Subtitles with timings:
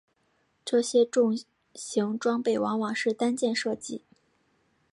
[0.65, 1.37] 这些重
[1.75, 4.01] 型装备往往是单件设计。